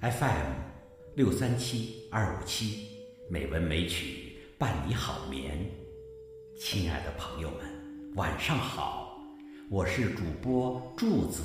[0.00, 0.54] FM
[1.14, 2.86] 六三七二五七，
[3.28, 5.58] 美文美曲伴你好眠。
[6.58, 9.20] 亲爱的朋友们，晚上好，
[9.68, 11.42] 我是主播柱子。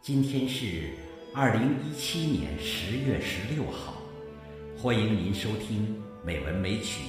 [0.00, 0.90] 今天是
[1.32, 4.02] 二零一七年十月十六号，
[4.76, 7.00] 欢迎您收听《美文美曲》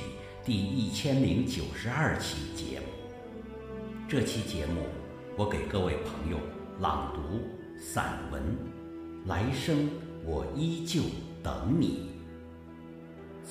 [0.46, 2.86] 第一千零九十二期节目。
[4.08, 4.84] 这期节目，
[5.36, 6.38] 我给各位朋友
[6.80, 7.42] 朗读
[7.80, 8.40] 散文
[9.28, 9.90] 《来生
[10.26, 11.02] 我依旧
[11.44, 12.10] 等你》，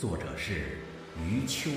[0.01, 0.79] 作者是
[1.23, 1.75] 余秋雨。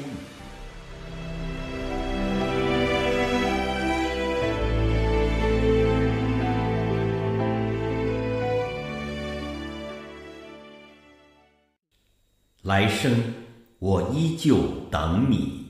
[12.62, 13.34] 来生
[13.80, 15.66] 我依旧等你。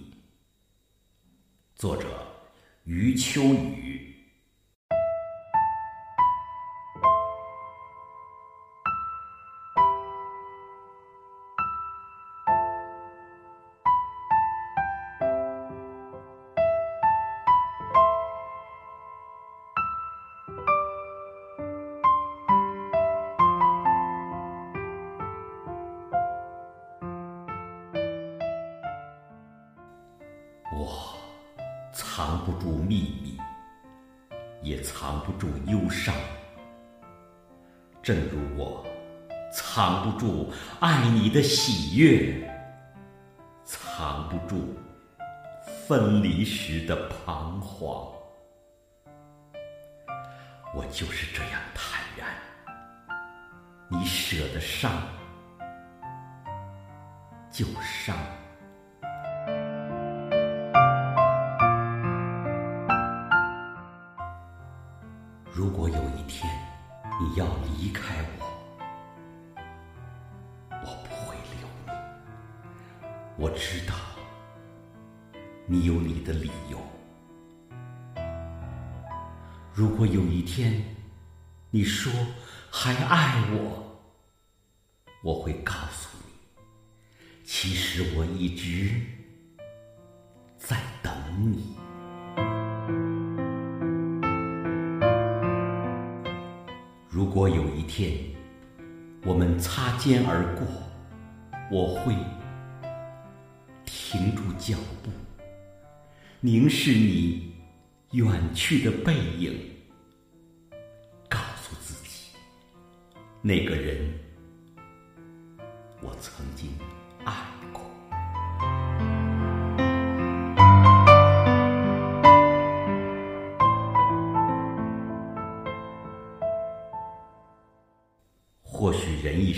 [1.76, 2.06] 作者
[2.84, 3.95] 余秋雨。
[31.96, 33.39] 藏不住秘密，
[34.61, 36.14] 也藏不住忧伤。
[38.04, 38.86] 正如我
[39.50, 40.52] 藏不住
[40.82, 42.54] 爱你的喜悦，
[43.64, 44.76] 藏不住
[45.88, 48.11] 分离时的彷徨。
[50.76, 52.28] 我就是这样坦然，
[53.88, 54.92] 你舍得伤，
[57.50, 58.14] 就伤。
[65.55, 66.54] 如果有一天
[67.17, 68.45] 你要离开我，
[70.70, 71.92] 我不会留你。
[73.38, 73.95] 我知道
[75.66, 76.77] 你有你的理由。
[79.73, 80.83] 如果有一天
[81.72, 82.11] 你说
[82.70, 83.98] 还爱我，
[85.23, 86.33] 我会告诉你，
[87.45, 88.92] 其实我一直
[90.58, 91.14] 在等
[91.49, 91.77] 你。
[97.36, 98.18] 如果有一天
[99.26, 100.66] 我们擦肩而过，
[101.70, 102.16] 我会
[103.84, 105.12] 停住脚步，
[106.40, 107.54] 凝视你
[108.12, 109.54] 远去的背影，
[111.28, 112.38] 告诉自己，
[113.42, 114.17] 那个人
[116.00, 116.70] 我曾经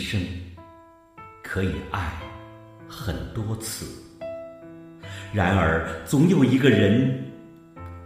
[0.07, 0.21] 生
[1.43, 2.13] 可以爱
[2.87, 3.85] 很多次，
[5.33, 7.29] 然而总有一个人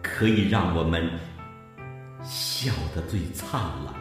[0.01, 1.07] 可以让我们
[2.23, 3.93] 笑得最灿烂，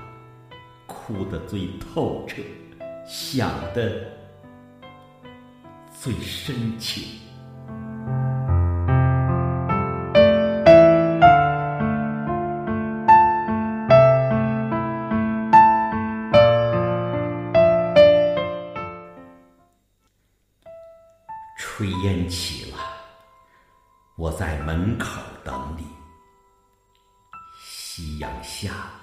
[0.86, 2.36] 哭得最透彻，
[3.06, 4.02] 想得
[6.00, 7.04] 最深情。
[21.80, 22.76] 炊烟起了，
[24.16, 25.84] 我在门口等你；
[27.58, 29.00] 夕阳下了，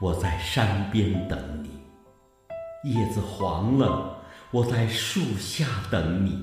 [0.00, 1.68] 我在山边等你；
[2.84, 4.16] 叶子黄了，
[4.52, 6.38] 我在树下等你；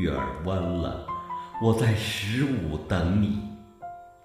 [0.00, 1.04] 月儿弯了，
[1.60, 3.40] 我在十五等你；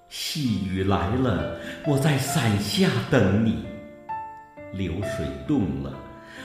[0.09, 3.65] 细雨来了，我在伞下等你；
[4.73, 5.91] 流水动了，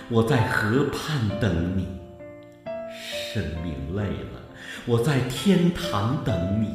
[0.09, 2.03] 我在河畔等你。
[3.35, 4.41] 生命累了，
[4.87, 6.73] 我在天堂等你；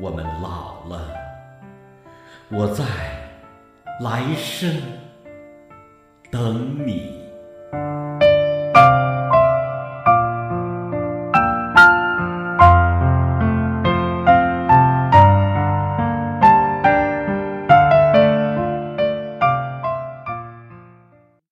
[0.00, 1.08] 我们老了，
[2.48, 2.84] 我在
[4.00, 4.80] 来生
[6.30, 7.20] 等你。